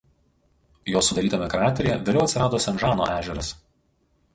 [0.93, 3.59] Jo sudarytame krateryje vėliau atsirado Sen Žano ežeras.